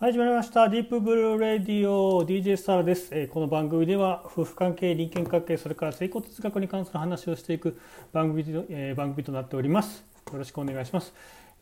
[0.00, 0.70] はい、始まりました。
[0.70, 7.78] ディープブルーレディオ DJ スターです、えー、この番組では夫婦関係、人間関係、それから成功哲学に関する話をしていく
[8.10, 10.02] 番組,、えー、番組となっております。
[10.32, 11.12] よろしくお願いします。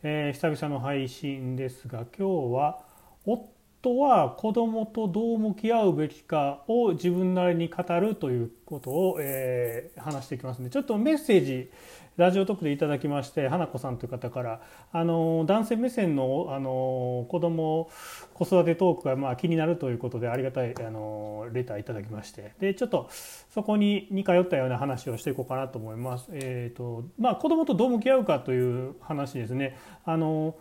[0.03, 2.79] えー、久々の配信ですが、今日は
[3.25, 3.49] 夫
[3.97, 11.71] は子供とどう向き合うべきかを自分なりに語るということを、えー、話していきますので、ちょっとメッセージ、
[12.19, 14.61] ラジオトークでいただきまして花子さんという方から
[14.91, 17.89] あの男性目線のあの子供
[18.33, 23.09] 子育てトークがまあ気になるということでありがたいあのレターいただきましてでちょっと
[23.53, 26.27] そこに似通ったような話をしていこうかなと思います。
[26.33, 29.77] えーとまあ、子供とどう向き合うかという話ですね。
[30.03, 30.55] あの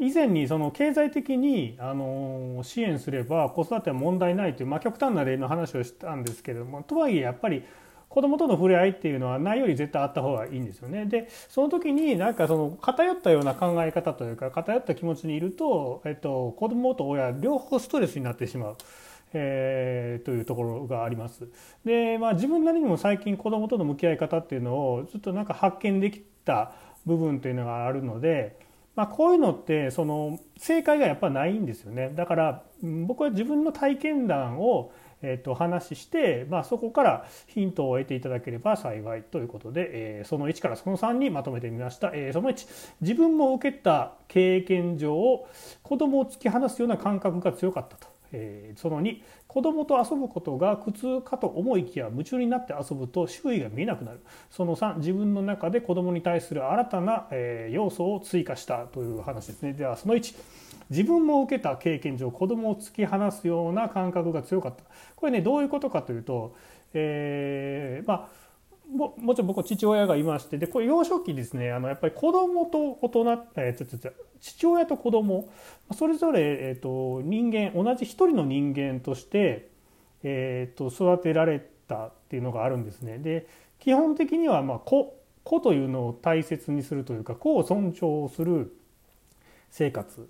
[0.00, 7.62] 以前にその経済的にあの支援すれば子育ては問題ないという、まあ、極端な例の話をしたんですけれどもとはいえやっぱり
[8.08, 11.06] 子供との触れ合いっていうのはないより絶対あった方がいいんですよね。
[11.06, 18.76] でその時になんかその偏ったような考え方というか偏った気持ちにいると、えっと、子供と親両方ストレスになってしまう。
[19.34, 21.48] えー、というところがあります。
[21.86, 26.72] で、まあ、自分なりにも最近子供との向き合い方っていうのをちょっとなんか発見できた
[27.06, 28.58] 部分というのがあるので、
[28.94, 32.10] まあ、こういうのってその正解がやっぱないんですよね。
[32.14, 42.66] だから僕は自分の体験談をえー、と話して、まあ、そこからヒントを得ていただければ幸いということで、えー、その1からその3にまとめてみました、えー、その1
[43.00, 45.46] 自分も受けた経験上
[45.82, 48.11] 子供を突き放すような感覚が強かったと。
[48.32, 54.20] えー、その2子供と遊ぶことが苦痛かと思いきや夢中になって遊ぶと周囲が見えなくなる。
[54.50, 59.72] その3自分の中で子供に対する新たな、えー、要素を追加したという話ですね。
[59.72, 60.34] ではその1
[60.90, 64.82] 自分も受けた経験上子供を突き放すような感覚が強かった。
[65.16, 66.54] これねどういうことかというと、
[66.94, 68.28] えー、まあ
[68.92, 75.48] ももちろん僕は父親がいましてでこれ幼少期ですねあのやっぱり子供と大人、えー、つ父親と子供
[75.96, 79.68] それぞれ、えーと、人間同じ一人の人間として、
[80.22, 83.18] えーと、と育てられたっていうのがあるんですね。
[83.18, 83.46] で
[83.78, 88.76] 基本的には、まあ、子子というのを大切にするというか子を尊重する
[89.70, 90.28] 生活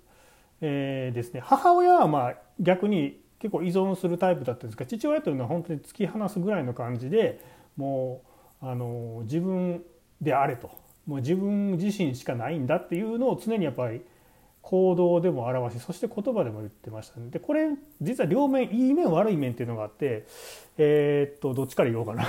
[0.65, 7.41] えー、ですね母親はまあ逆に結構依存するタイプだったんですが父親というのは本当に突き放すぐらいの感じで
[7.75, 8.32] もう
[8.63, 9.83] あの自分
[10.21, 10.71] であれと。
[11.05, 14.01] もう自分自身しかないんだっていうのを常にやっぱり
[14.61, 17.29] 行動でも表しそして言葉でも言ってましたね。
[17.29, 17.67] でこれ
[18.01, 20.25] 実は両面いい面悪い面っていうのがあって
[20.77, 22.25] えー、っとどっちから言おうかな。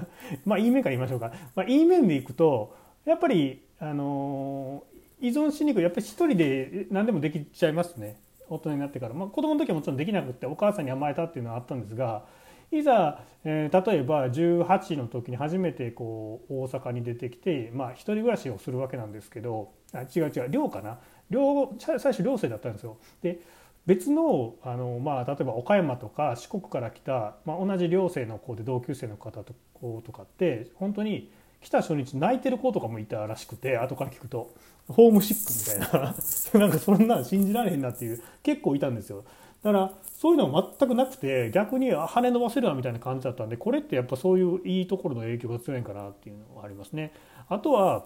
[0.46, 2.74] まあいい面から言いましょうか、まあ、いい面でいくと
[3.04, 4.84] やっぱりあの
[5.20, 5.82] 依存しにくい。
[5.82, 8.16] やっぱり一人で何でもできちゃいますね。
[8.48, 12.24] 大人になってから、まあ、子供の時はもちろんできなくってお母さんに甘えたっていうのはあったんですが
[12.70, 20.98] いざ、えー、例えば18の時に初めてこう大阪に出てきて、まあ、一人暮らしをするわけなんですけどあ違う違う寮かな？
[21.30, 22.98] 寮最初寮生だったんですよ。
[23.22, 23.40] で
[23.86, 34.50] 別のあの、まあ、例えば岡山とか四国から来た、まあ、同じ寮生の子で同級生の方と子とかって本当に来た初日泣いてる子とかもいたらしくて後から聞くと
[34.88, 36.14] ホームシックみたいな。
[36.60, 39.24] なんかそんな信じられへんなっていう結構いたんですよ。
[39.64, 47.12] だからそういうのは全くなくて逆に羽伸ばせるわみたいな感じだったんでこれってやっぱそういういいところの影響が強いんかなっていうのはありますね。
[47.48, 48.04] あとは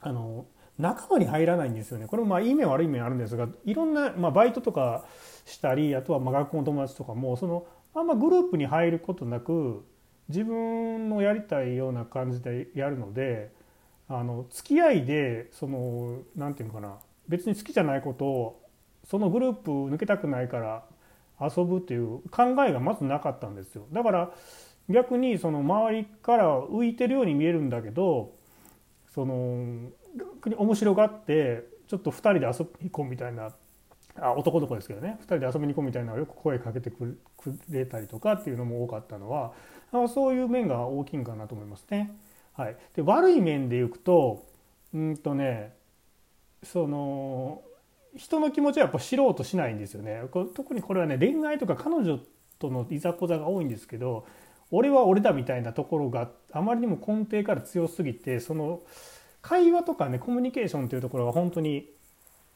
[0.00, 0.46] あの
[0.78, 2.08] 仲間に入らないんですよね。
[2.08, 5.04] これもまあいい面悪い面あるんですがいろんな、まあ、バイトとか
[5.46, 7.64] したりあとはま学校の友達とかもその
[7.94, 9.84] あんまグループに入ることなく
[10.28, 13.52] 自分のやりたいような感じでやるので
[14.08, 16.96] あの付き合いでその何て言うのかな
[17.28, 18.61] 別に好きじゃないことを
[19.04, 20.84] そのグループ抜けたくないから
[21.40, 23.86] 遊ぶっていう考えがまずなかったんですよ。
[23.92, 24.32] だから
[24.88, 28.34] 逆にその周りから浮いてるように見えるんだけど
[29.14, 33.52] その逆に面白がってちょっと2人で遊びに行こうみたいな
[34.20, 35.18] あ男の子ですけどね。
[35.22, 37.18] 2人で遊びに行こうみたいなのをよく声かけてく
[37.70, 39.52] れたりとかっていうのも多かったのは
[40.08, 42.14] そういう面が大きいんかなと思いますね。
[42.54, 44.44] はい、で悪い面でいくと
[44.92, 45.74] うんとね
[46.62, 47.62] その
[48.16, 50.22] 人の気持ちはやっぱ知ろうとしないんですよね。
[50.54, 52.18] 特にこれはね恋愛とか彼女
[52.58, 54.26] とのいざこざが多いんですけど
[54.70, 58.82] 俺は俺だみたいなところがあまりにも根底から強すぎてその
[59.40, 61.90] 会話とかねコミュニケーションというところが本当に、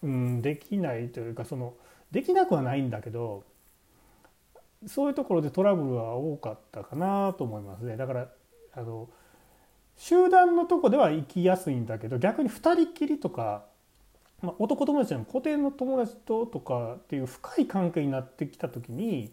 [0.03, 1.75] うん、できないというかその
[2.11, 3.44] できなくはないんだけど
[4.87, 7.97] そういうところでトラブルは多かったかなと思いますね。
[7.97, 8.29] だから
[8.75, 9.08] あの
[9.97, 13.64] 集団のとこでは行きやすいんだけど逆に2人きりとか、
[14.43, 19.33] まあ、男友達でも固定の友達ととかっていう深い関係になってきた時に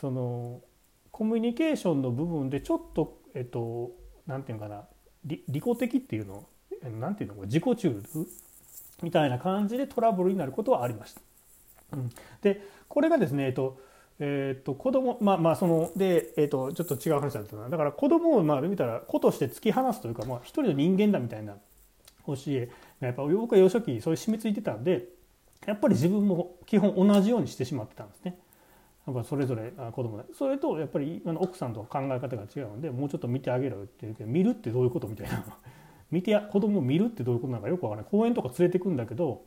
[0.00, 0.60] その
[1.10, 3.90] コミュニケーションの部分でちょっとえっと
[4.26, 4.84] 何て言うのかな
[5.24, 6.46] 利己的っていうの
[7.00, 8.02] 何て言うの自己中
[9.02, 11.20] みたいな感じでトラブルになることはありました。
[11.92, 12.10] うん、
[12.42, 13.80] でこれがですね、えっと
[14.20, 21.56] えー、っと子供まあまあそので、えー、とちょっと違う話だったなだから子供をまあ見たら子として突き放すというか、まあ、一人の人間だみたいな
[22.36, 22.70] 教え
[23.00, 25.08] がやっぱ僕は幼少期そういう締め付いてたんで
[25.66, 28.38] やっぱり自分も基本同じようにしてしまってたんですね。
[29.06, 30.24] やっぱそれぞれ子供で。
[30.34, 35.44] それとやっぱり奥さんと考え方が違うのでもうちょっと見てあげろって言うけど見るってどういうことみたいな。
[36.10, 38.10] 見て子供見るってどういうことなのかよくわからない。
[38.10, 39.44] 公園とか連れてくんだけど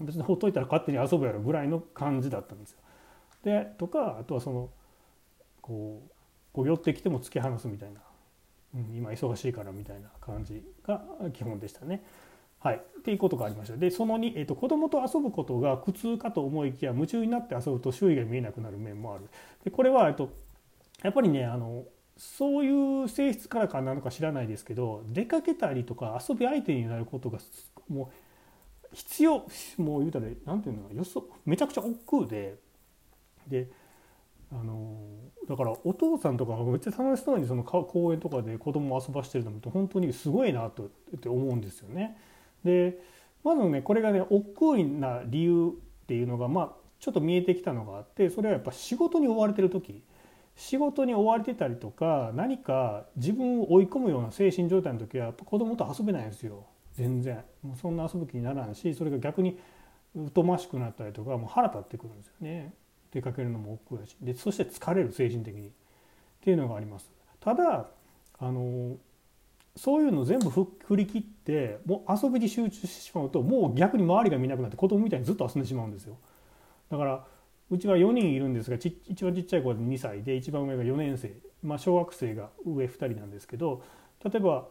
[0.00, 2.78] 別にほっといたら勝手に遊ぶやろぐらいの感じだったんですよ。
[3.44, 4.70] でとかあとはその
[5.62, 6.10] こう
[6.52, 8.00] こう寄ってきても突き放すみたいな、
[8.94, 11.02] 今忙しいからみたいな感じが
[11.32, 12.04] 基本でしたね。
[12.58, 13.76] はい、っていうことがありました。
[13.76, 19.24] でその2、えーと、子供と遊ぶことが苦痛かと思いきや夢中になって遊ぶと周囲が見えなくなる面もある。
[19.64, 20.30] でこれは、えーと、
[21.02, 21.84] やっぱりねあの
[22.16, 27.38] そういう性質からかなのか知らないですけど出かけたりとか遊び相手になることが
[27.88, 28.10] も
[28.92, 29.46] う必要
[29.76, 32.56] もう言うたら何て言うのよそめちゃくちゃ億劫で。
[33.46, 33.68] で
[34.52, 34.96] あの
[35.48, 42.16] だからお父さんとかがめっちゃ楽しそうにその公園とかで子供を遊ばしてるのって本当にすごいなとって思うんですよね。
[42.64, 42.98] で
[43.44, 45.72] まずねこれがね億劫な理由
[46.04, 50.02] っていうのがまあちょっと見えてきたのがあってそれはやっぱ仕事に追われてる時。
[50.56, 56.64] 仕事に追われてたりとか何か自分を追い込むような精神状態の時はやっぱ子供と遊べないんですよ。
[56.94, 57.44] 全然。
[57.62, 59.58] もうそんな遊ぶ気にならんしそれが逆に
[60.34, 62.72] 疎ましくなったりとかもう腹立ってくるんですよね。
[63.16, 65.72] 出かけるのも億劫だしでそして疲れる精神的に。
[66.46, 67.10] っていうのがあります。
[67.40, 67.88] ただ
[68.38, 68.96] あの
[69.74, 76.18] そういうの全部振り切ってもう遊びに集中してしまうともう逆に周りが見なくなって子供みたいにずっと遊んでしまうんですよ。
[76.88, 77.24] だから
[77.68, 81.32] うちは4人いるんですがち一番ちっちゃい子は2歳で一番上が4年生、
[81.64, 83.82] まあ、小学生が上2人なんですけど
[84.24, 84.68] 例えば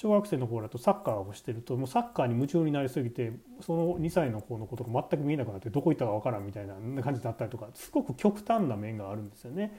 [0.00, 9.76] 小学生の頃だとサッカーをしてるともうサッカーに夢中になりすぎてその2歳の子のことが全く見えなくなってどこ行ったか分からんみたいな感じだったりとかすごく極端な面があるんですよね。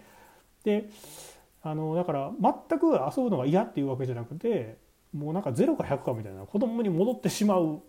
[0.66, 0.90] で
[1.62, 4.78] あのだから全く遊ぶのが嫌っていうわけじゃなくて
[5.14, 7.82] もうなんか0か100かみたいな子供に戻ってしまう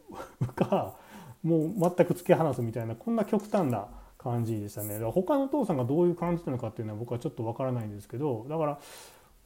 [0.54, 0.94] か
[1.42, 3.88] もう全く突き放すみたいなこんな極端な
[4.18, 8.78] 感じでしたねだから他のお父さんがどういう感じなのかっていうのは僕はちょっとわからないんですけどだから、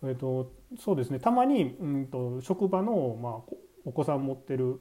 [0.04, 3.54] えーと、そうですねたまに、うんと、職場の、まあ、
[3.84, 4.80] お子さん持ってる、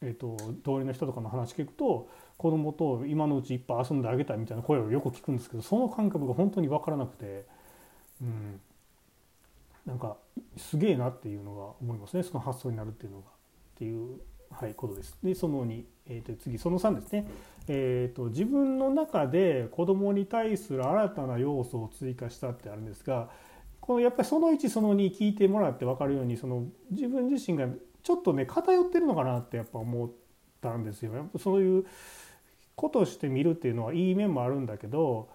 [0.00, 7.46] えーと、同僚の人とかの話聞くと子供と今のうちいっぱい遊んであげたいみたいな声をよく聞くんですけどその感覚が本当に分からなくて。
[8.22, 8.60] うん、
[9.86, 10.16] なんか
[10.56, 13.30] すげえなっていうのが思いますねその発想になるっていうのがっ
[13.76, 15.18] ていう、はい、ことです。
[15.22, 17.26] でその2、えー、と次その3ですね、
[17.68, 23.30] えーと、自分の中で子どもに対する新たな要素を追加したってあるんですが
[23.84, 27.68] このやっぱりその1その2聞いてもらって分かるようにその自分自身が
[28.02, 30.10] ちょっとね偏ってるのかなってやっぱ思っ
[30.62, 31.14] たんですよ。
[31.14, 31.86] やっぱそういう
[32.76, 35.28] ことをして見るっていうのはいい面もあるんだけど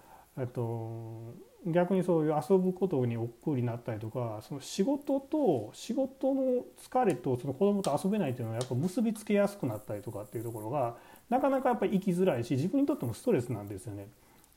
[0.52, 1.32] と
[1.64, 10.96] 逆にそういう遊ぶことに億劫になったりとかその仕事と仕事の疲れとその子供と遊べないっていうのはやっぱ結びつけやすくなったりとかっていうところが
[11.28, 14.08] なかなかやっぱり生きづらいし自分にとってもストレスなんですよね。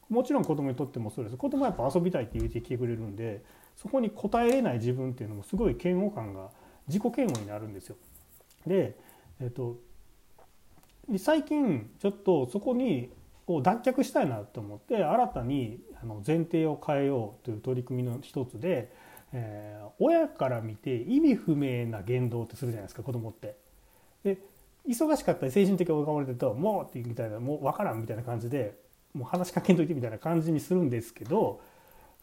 [0.10, 3.44] もちろん子供にとってもストレス子供はやっぱ遊びたいって言ってきてくれるんで
[3.76, 6.50] そこに応えれない自分っていうのもすごい嫌悪感が
[6.88, 7.96] 自己嫌悪になるんですよ。
[8.66, 8.98] で、
[9.40, 9.78] えっと、
[11.10, 13.12] で最近ちょっとそこに
[13.48, 18.94] を脱却したいなと思って新たにあの前提を変えようという取り組みの一つで、
[19.34, 23.58] えー、親から見て意味不明な言動ってするじゃないですか子供って。
[24.24, 24.38] で
[24.88, 28.78] 忙しかったり精神的に追い込まれてると「もう」ってみたいな「もう分からん」みたいな感じで
[29.14, 31.62] もう話しかけんといてみたいな感じにするんですけど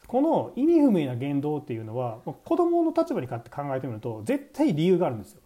[0.07, 5.41] この意味不明な言動っていうのは子供の立場に立って考えてみると絶対理由があるんですよ。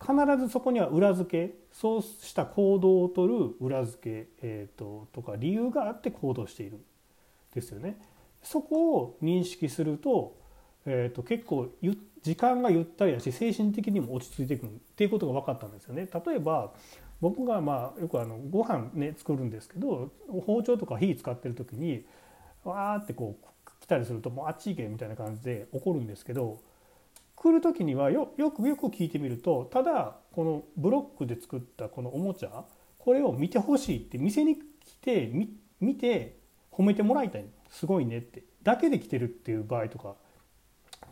[0.00, 6.80] 必ずそこには裏付けそうした行動をとる裏付け、えーと、とか理由があって行動している
[7.54, 7.96] ですよね。
[8.42, 10.36] そこを認識すると,、
[10.84, 11.68] えーと、結構
[12.22, 16.08] 時間がゆったりだし精神的にも落ち着いていくっていうことが分かったんですよね。
[16.26, 16.72] 例えば
[17.20, 20.10] 僕がまあよくあのご飯ね作るんですけど
[20.44, 22.04] 包丁とか火使ってる時に
[22.64, 23.46] わーってこう
[23.82, 26.60] 来たりするともうあっち行けみたいな感じで怒るんですけど
[27.34, 32.64] 来る時にはよくよく聞いてみるとただこのブロックで作ったこのおもちゃ
[32.98, 34.60] これを見てほしいって店に来
[35.00, 35.32] て
[35.80, 36.36] 見て
[36.70, 40.14] 褒めてもらいたいすごいねってだけで来てるっていう場合とか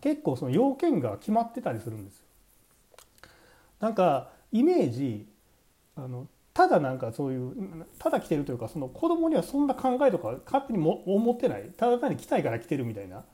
[0.01, 2.25] 結構その要件が決まってたりするんですよ。
[3.81, 5.27] なんかイメージ
[5.97, 13.25] あのただなんかそういうただ来てるというかその子供にはそんな考えとか勝手にも思ってないただ単に来たいから来てるみたいな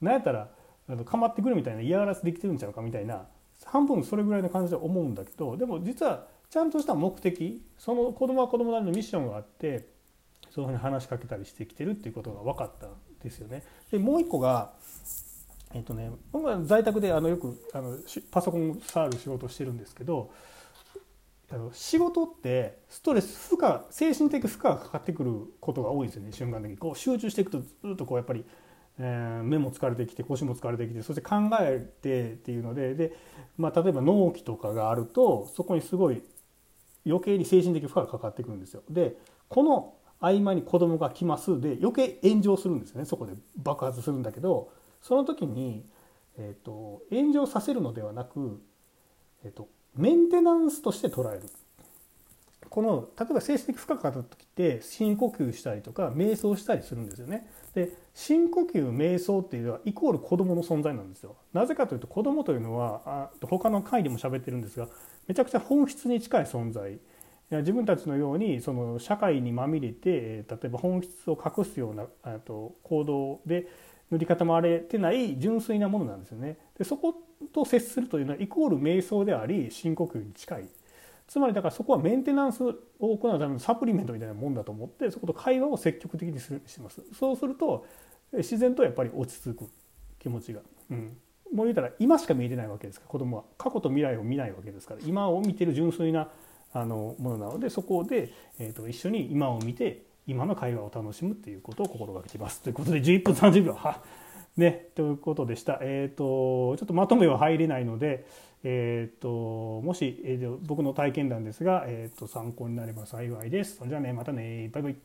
[0.00, 0.48] なんやったら
[0.88, 3.26] あの構ってくるみたいな嫌がらせできてるんちゃうかみたいな
[3.64, 9.88] 半分それぐらいの感じで思うんだけどでも実はちゃんとした目的その子供は子供なりのミッションがあって
[10.50, 12.90] そういうふうに話しかけたりしてきてるっていうことが分かったん
[13.22, 13.62] ですよね。
[13.90, 14.72] でもう一個が
[15.74, 17.96] えっとね、僕は在宅であのよくあの
[18.30, 20.30] パソコン触る仕事をしてるんですけど
[21.72, 26.76] 仕事ってストレス負荷精神的負荷がかかってくることが多いですよね瞬間的に。
[26.76, 28.44] こう集中していくとずっとこうやっぱり、
[28.98, 33.16] えー、目も疲れてきて腰も疲れてきてそして考えてっていうのでで、
[33.58, 36.22] まあ、例えば納期とかがあるとそこにすごい
[37.06, 38.82] 余計に精神的負荷がかかってくるんですよ。
[38.88, 39.16] で
[39.48, 41.60] この合間に子供が来ます。
[41.60, 43.32] で余計炎上するんですよねそこで。
[43.56, 45.84] 爆発するんだけどその時に、
[46.38, 48.62] えーと、炎上させるのではなく、
[49.44, 51.42] えーとメンテナンスとして捉える
[52.72, 57.46] この例えば精神的負荷がかかった時って深呼吸したりとか瞑想したりするんですよね。
[57.74, 61.36] で深呼吸瞑想っていうのはイコール子どもの存在なんですよ。
[61.52, 64.88] なぜかというと子どもというのはあ他の回でも喋ってるんですが
[65.28, 66.98] めちゃくちゃ本質に近い存在。
[67.50, 72.06] 自分たちのようにその社会にまみれて例えば本質を隠すような
[72.38, 73.68] と行動で
[74.12, 76.58] 塗り固まれてない純粋なものなんですよね。
[76.76, 77.14] でそこ
[77.52, 80.68] と接するというのはイコール瞑想であり深呼吸に近い。
[81.26, 87.00] つまりだからそこはメンテナンスを行うためのサプリメントみたいなもんだと思ってそこと会話を積極的にするします。
[87.18, 87.86] そうすると
[88.34, 89.70] 自然とやっぱり落ち着く
[90.18, 90.60] 気持ちが。
[90.90, 91.16] うん、
[91.54, 96.28] もう言うたら今しか見えてないわけですから子供は過去と未来を見ないわけですから今を見てる純粋な
[96.74, 102.60] あのものなのでそこで、えーと一緒に今を見て今の会話を楽しむということを心がけています。
[102.62, 104.02] ということで11分30秒は
[104.56, 105.78] ねということでした。
[105.82, 108.26] えっ、ー、とちょっとまとめは入れないので、
[108.62, 113.76] えっ、ー、ともし、えー、僕の体験談ですが、えっ、ー、と参考になれば幸いです。
[113.76, 114.96] それじゃあねまたねバイバイ。